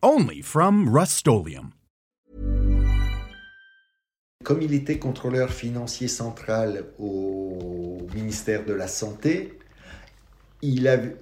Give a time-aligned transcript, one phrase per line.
[0.00, 1.72] Only from Rust-Oleum.
[4.44, 9.58] Comme il était contrôleur financier central au ministère de la Santé,
[10.62, 11.16] il, avait,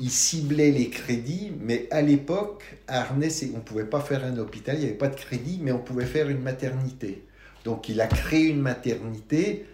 [0.00, 4.36] il ciblait les crédits, mais à l'époque, à Arnès, on ne pouvait pas faire un
[4.38, 7.24] hôpital, il n'y avait pas de crédit, mais on pouvait faire une maternité.
[7.62, 9.64] Donc il a créé une maternité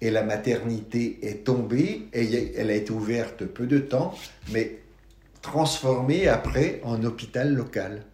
[0.00, 4.14] et la maternité est tombée et elle a été ouverte peu de temps,
[4.52, 4.78] mais
[5.50, 8.04] transformée après en hôpital local.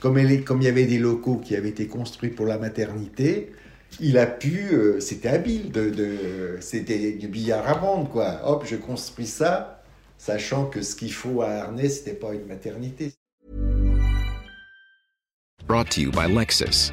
[0.00, 3.52] Comme, il y avait des locaux qui avaient été construits pour la maternité,
[3.98, 8.40] il a pu, euh, c'était habile, de c'était du billard à vendre, quoi.
[8.44, 9.82] Hop, je construis ça,
[10.18, 13.12] sachant que ce qu'il faut à Arnais, c'était pas une maternité.
[15.66, 16.92] Brought to you by Lexus.